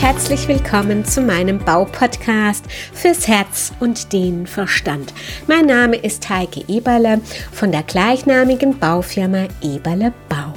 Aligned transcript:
herzlich 0.00 0.48
willkommen 0.48 1.04
zu 1.04 1.20
meinem 1.20 1.58
Baupodcast 1.58 2.64
fürs 2.94 3.28
Herz 3.28 3.70
und 3.80 4.14
den 4.14 4.46
Verstand. 4.46 5.12
Mein 5.46 5.66
Name 5.66 5.96
ist 5.96 6.30
Heike 6.30 6.64
Eberle 6.68 7.20
von 7.52 7.70
der 7.70 7.82
gleichnamigen 7.82 8.78
Baufirma 8.78 9.48
Eberle 9.60 10.14
Bau 10.30 10.54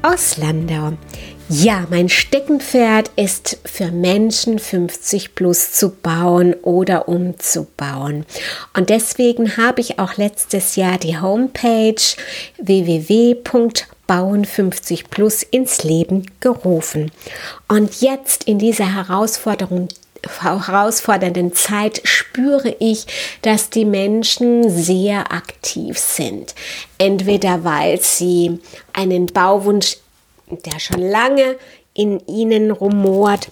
aus 0.00 0.38
Landau. 0.38 0.94
Ja, 1.50 1.86
mein 1.90 2.08
Steckenpferd 2.08 3.10
ist 3.16 3.58
für 3.66 3.90
Menschen 3.90 4.58
50 4.58 5.34
plus 5.34 5.72
zu 5.72 5.90
bauen 5.90 6.54
oder 6.62 7.06
umzubauen. 7.06 8.24
Und 8.74 8.88
deswegen 8.88 9.58
habe 9.58 9.82
ich 9.82 9.98
auch 9.98 10.16
letztes 10.16 10.76
Jahr 10.76 10.96
die 10.96 11.20
Homepage 11.20 12.00
www.bauen50 14.08 15.04
plus 15.10 15.42
ins 15.42 15.84
Leben 15.84 16.30
gerufen. 16.40 17.12
Und 17.68 18.00
jetzt 18.00 18.44
in 18.44 18.58
dieser 18.58 18.94
Herausforderung 18.94 19.88
herausfordernden 20.40 21.54
Zeit 21.54 22.00
spüre 22.02 22.74
ich, 22.80 23.06
dass 23.42 23.70
die 23.70 23.84
Menschen 23.84 24.68
sehr 24.68 25.32
aktiv 25.32 25.96
sind. 25.96 26.56
Entweder 26.98 27.62
weil 27.62 28.00
sie 28.00 28.58
einen 28.92 29.26
Bauwunsch 29.26 29.98
der 30.50 30.80
schon 30.80 31.02
lange 31.02 31.56
in 31.94 32.26
ihnen 32.26 32.70
rumort, 32.70 33.48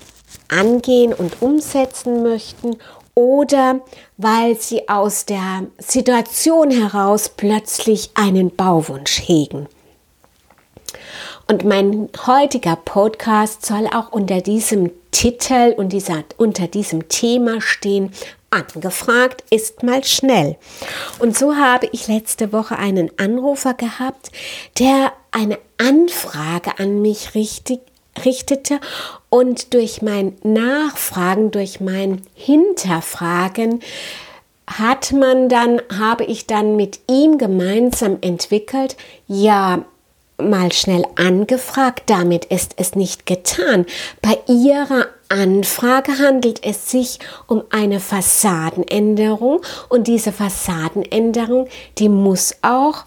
angehen 0.48 1.12
und 1.12 1.42
umsetzen 1.42 2.22
möchten 2.22 2.78
oder 3.14 3.80
weil 4.16 4.56
sie 4.56 4.88
aus 4.88 5.26
der 5.26 5.66
Situation 5.78 6.70
heraus 6.70 7.28
plötzlich 7.28 8.10
einen 8.14 8.54
Bauwunsch 8.54 9.20
hegen. 9.20 9.68
Und 11.48 11.64
mein 11.64 12.08
heutiger 12.26 12.74
Podcast 12.74 13.64
soll 13.64 13.86
auch 13.86 14.10
unter 14.10 14.40
diesem 14.40 14.90
Titel 15.12 15.74
und 15.76 15.92
dieser, 15.92 16.24
unter 16.36 16.66
diesem 16.66 17.08
Thema 17.08 17.60
stehen, 17.60 18.12
angefragt 18.50 19.44
ist 19.50 19.82
mal 19.84 20.02
schnell. 20.02 20.56
Und 21.20 21.36
so 21.36 21.54
habe 21.54 21.88
ich 21.92 22.08
letzte 22.08 22.52
Woche 22.52 22.76
einen 22.76 23.10
Anrufer 23.16 23.74
gehabt, 23.74 24.30
der 24.78 25.12
eine 25.30 25.58
Anfrage 25.78 26.78
an 26.78 27.00
mich 27.00 27.34
richtig, 27.34 27.80
richtete 28.24 28.80
und 29.28 29.72
durch 29.74 30.02
mein 30.02 30.36
Nachfragen, 30.42 31.50
durch 31.50 31.80
mein 31.80 32.22
Hinterfragen 32.34 33.82
hat 34.66 35.12
man 35.12 35.48
dann, 35.48 35.80
habe 35.96 36.24
ich 36.24 36.46
dann 36.46 36.74
mit 36.74 36.98
ihm 37.08 37.38
gemeinsam 37.38 38.18
entwickelt, 38.20 38.96
ja, 39.28 39.84
mal 40.38 40.72
schnell 40.72 41.04
angefragt, 41.16 42.04
damit 42.06 42.46
ist 42.46 42.74
es 42.76 42.94
nicht 42.94 43.26
getan. 43.26 43.86
Bei 44.20 44.38
Ihrer 44.46 45.06
Anfrage 45.28 46.18
handelt 46.18 46.64
es 46.64 46.90
sich 46.90 47.18
um 47.46 47.62
eine 47.70 48.00
Fassadenänderung 48.00 49.60
und 49.88 50.06
diese 50.06 50.32
Fassadenänderung, 50.32 51.68
die 51.98 52.08
muss 52.08 52.54
auch 52.62 53.04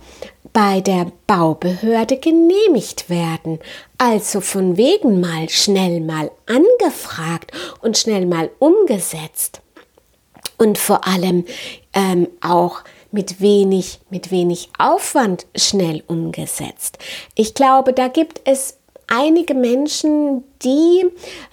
bei 0.51 0.81
der 0.81 1.11
Baubehörde 1.27 2.17
genehmigt 2.17 3.09
werden. 3.09 3.59
Also 3.97 4.41
von 4.41 4.77
wegen 4.77 5.21
mal 5.21 5.47
schnell 5.49 6.01
mal 6.01 6.31
angefragt 6.47 7.51
und 7.81 7.97
schnell 7.97 8.25
mal 8.25 8.49
umgesetzt. 8.59 9.61
Und 10.57 10.77
vor 10.77 11.07
allem 11.07 11.45
ähm, 11.93 12.27
auch 12.41 12.81
mit 13.11 13.41
wenig, 13.41 13.99
mit 14.09 14.31
wenig 14.31 14.69
Aufwand 14.77 15.47
schnell 15.55 16.03
umgesetzt. 16.07 16.97
Ich 17.35 17.53
glaube, 17.53 17.93
da 17.93 18.07
gibt 18.07 18.41
es 18.45 18.77
einige 19.07 19.53
Menschen, 19.53 20.43
die 20.63 21.05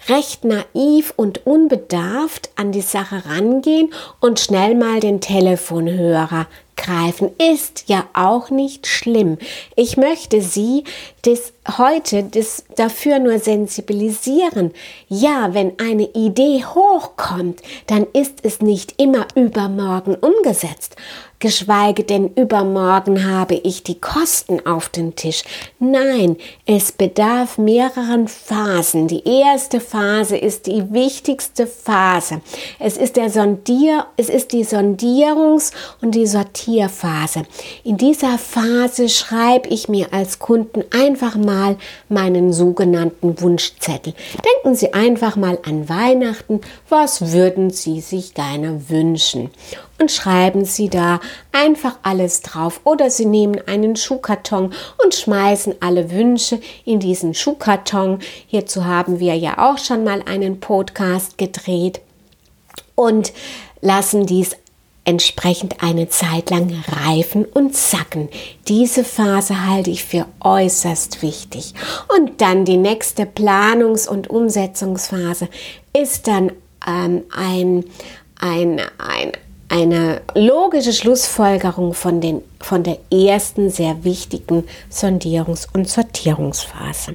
recht 0.09 0.45
naiv 0.45 1.13
und 1.17 1.47
unbedarft 1.47 2.51
an 2.57 2.73
die 2.73 2.81
Sache 2.81 3.25
rangehen 3.27 3.93
und 4.21 4.41
schnell 4.41 4.75
mal 4.75 5.01
den 5.01 5.21
Telefonhörer 5.21 6.47
greifen, 6.77 7.31
ist 7.39 7.85
ja 7.87 8.05
auch 8.13 8.51
nicht 8.51 8.87
schlimm. 8.87 9.39
Ich 9.77 9.97
möchte 9.97 10.43
Sie 10.43 10.85
das 11.23 11.53
heute 11.79 12.23
das 12.25 12.65
dafür 12.77 13.19
nur 13.19 13.39
sensibilisieren. 13.39 14.73
Ja, 15.09 15.55
wenn 15.55 15.79
eine 15.81 16.09
Idee 16.15 16.65
hochkommt, 16.65 17.63
dann 17.87 18.07
ist 18.13 18.41
es 18.43 18.61
nicht 18.61 19.01
immer 19.01 19.27
übermorgen 19.35 20.15
umgesetzt 20.17 20.97
geschweige 21.39 22.05
denn 22.05 22.33
übermorgen 22.35 23.31
habe 23.31 23.55
ich 23.55 23.83
die 23.83 24.01
Kosten 24.01 24.65
auf 24.67 24.89
dem 24.89 25.17
Tisch. 25.17 25.45
Nein, 25.79 26.37
es 26.67 26.93
bedarf 26.93 27.59
mehreren 27.59 28.29
Phasen. 28.29 28.96
Die 29.05 29.29
erste 29.29 29.79
Phase 29.79 30.39
ist 30.39 30.67
die 30.67 30.91
wichtigste 30.91 31.67
Phase. 31.67 32.41
Es 32.79 32.97
ist 32.97 33.17
der 33.17 33.29
Sondier, 33.29 34.07
es 34.17 34.31
ist 34.31 34.53
die 34.53 34.65
Sondierungs- 34.65 35.73
und 36.01 36.15
die 36.15 36.27
Sortierphase. 36.27 37.43
In 37.85 37.99
dieser 37.99 38.39
Phase 38.39 39.11
schreibe 39.11 39.69
ich 39.69 39.89
mir 39.91 40.15
als 40.15 40.39
Kunden 40.39 40.83
einfach 40.91 41.37
mal 41.37 41.77
meinen 42.09 42.55
sogenannten 42.55 43.39
Wunschzettel. 43.43 44.15
Denken 44.33 44.75
Sie 44.75 44.95
einfach 44.95 45.37
mal 45.37 45.59
an 45.67 45.91
Weihnachten. 45.91 46.63
Was 46.89 47.33
würden 47.33 47.69
Sie 47.69 48.01
sich 48.01 48.33
gerne 48.33 48.89
wünschen? 48.89 49.51
Und 49.99 50.11
schreiben 50.11 50.65
Sie 50.65 50.89
da 50.89 51.21
einfach 51.53 51.97
alles 52.03 52.43
drauf. 52.43 52.81
Oder 52.85 53.11
Sie 53.11 53.27
nehmen 53.27 53.61
einen 53.67 53.97
Schuhkarton 53.97 54.73
und 55.03 55.15
schmeißen 55.15 55.77
alle 55.81 56.11
Wünsche 56.11 56.61
in 56.85 57.01
diesen 57.01 57.35
Schuhkarton. 57.35 58.21
Hierzu 58.47 58.85
haben 58.85 59.21
wir 59.21 59.35
ja 59.35 59.71
auch 59.71 59.79
schon 59.79 60.05
mal 60.05 60.23
einen 60.27 60.61
Podcast 60.61 61.39
gedreht 61.39 62.01
und 62.95 63.33
lassen 63.81 64.27
dies 64.27 64.57
entsprechend 65.07 65.83
eine 65.83 66.09
Zeit 66.09 66.51
lang 66.51 66.83
reifen 66.89 67.45
und 67.45 67.77
sacken. 67.77 68.29
Diese 68.67 69.05
Phase 69.05 69.67
halte 69.67 69.91
ich 69.91 70.05
für 70.05 70.27
äußerst 70.41 71.23
wichtig. 71.23 71.75
Und 72.15 72.41
dann 72.41 72.65
die 72.65 72.77
nächste 72.77 73.23
Planungs- 73.23 74.09
und 74.09 74.29
Umsetzungsphase 74.29 75.49
ist 75.93 76.27
dann 76.27 76.51
ähm, 76.87 77.23
ein, 77.35 77.85
ein, 78.41 78.81
ein, 78.99 79.33
eine 79.77 80.23
logische 80.35 80.95
Schlussfolgerung 80.95 81.93
von, 81.93 82.23
den, 82.23 82.41
von 82.61 82.83
der 82.83 82.97
ersten 83.13 83.69
sehr 83.69 84.05
wichtigen 84.05 84.65
Sondierungs- 84.91 85.69
und 85.75 85.87
Sortierungsphase. 85.87 87.15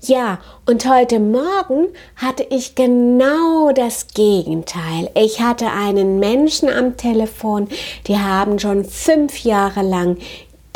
Ja, 0.00 0.38
und 0.66 0.88
heute 0.88 1.18
Morgen 1.18 1.88
hatte 2.14 2.46
ich 2.48 2.76
genau 2.76 3.72
das 3.72 4.06
Gegenteil. 4.14 5.10
Ich 5.16 5.40
hatte 5.40 5.66
einen 5.66 6.20
Menschen 6.20 6.68
am 6.68 6.96
Telefon, 6.96 7.66
die 8.06 8.18
haben 8.18 8.60
schon 8.60 8.84
fünf 8.84 9.42
Jahre 9.42 9.82
lang 9.82 10.16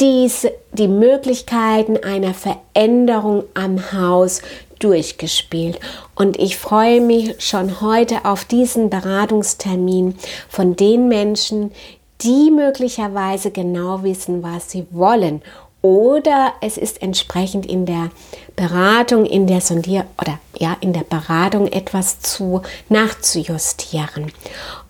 diese, 0.00 0.52
die 0.72 0.88
Möglichkeiten 0.88 1.96
einer 1.98 2.34
Veränderung 2.34 3.44
am 3.54 3.92
Haus 3.92 4.42
durchgespielt. 4.78 5.78
Und 6.14 6.38
ich 6.38 6.56
freue 6.56 7.00
mich 7.00 7.36
schon 7.42 7.80
heute 7.80 8.24
auf 8.24 8.44
diesen 8.44 8.90
Beratungstermin 8.90 10.16
von 10.48 10.76
den 10.76 11.08
Menschen, 11.08 11.72
die 12.20 12.50
möglicherweise 12.50 13.50
genau 13.50 14.02
wissen, 14.02 14.42
was 14.42 14.70
sie 14.70 14.86
wollen. 14.90 15.42
Oder 15.82 16.54
es 16.62 16.78
ist 16.78 17.02
entsprechend 17.02 17.66
in 17.66 17.84
der 17.84 18.10
Beratung, 18.56 19.26
in 19.26 19.46
der 19.46 19.60
Sondier 19.60 20.06
oder 20.20 20.38
ja, 20.56 20.76
in 20.80 20.94
der 20.94 21.02
Beratung 21.02 21.66
etwas 21.66 22.20
zu 22.20 22.62
nachzujustieren. 22.88 24.32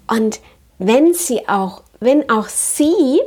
Und 0.06 0.41
wenn 0.78 1.12
sie 1.12 1.48
auch, 1.48 1.82
wenn 1.98 2.31
auch 2.31 2.48
Sie 2.48 3.21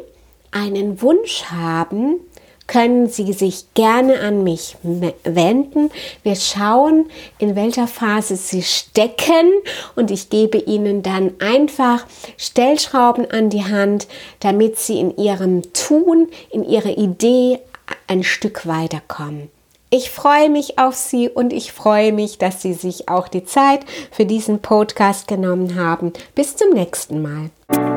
einen 0.52 1.02
Wunsch 1.02 1.46
haben, 1.46 2.20
können 2.68 3.08
Sie 3.08 3.32
sich 3.34 3.74
gerne 3.74 4.20
an 4.20 4.44
mich 4.44 4.76
wenden. 4.84 5.90
Wir 6.24 6.36
schauen, 6.36 7.10
in 7.40 7.56
welcher 7.56 7.88
Phase 7.88 8.36
Sie 8.36 8.62
stecken 8.62 9.54
und 9.96 10.12
ich 10.12 10.30
gebe 10.30 10.58
Ihnen 10.58 11.02
dann 11.02 11.32
einfach 11.40 12.06
Stellschrauben 12.38 13.32
an 13.32 13.50
die 13.50 13.64
Hand, 13.64 14.08
damit 14.42 14.78
Sie 14.78 15.00
in 15.00 15.18
Ihrem 15.18 15.74
Tun, 15.74 16.28
in 16.52 16.66
Ihrer 16.66 16.98
Idee 16.98 17.60
ein 18.08 18.24
Stück 18.24 18.68
weiterkommen. 18.68 19.50
Ich 19.90 20.10
freue 20.10 20.50
mich 20.50 20.78
auf 20.78 20.96
Sie 20.96 21.30
und 21.30 21.54
ich 21.54 21.72
freue 21.72 22.12
mich, 22.12 22.38
dass 22.38 22.62
Sie 22.62 22.74
sich 22.74 23.08
auch 23.08 23.30
die 23.30 23.46
Zeit 23.46 23.86
für 24.12 24.26
diesen 24.26 24.60
Podcast 24.62 25.30
genommen 25.30 25.76
haben. 25.76 26.12
Bis 26.36 26.58
zum 26.58 26.72
nächsten 26.72 27.22
Mal. 27.22 27.97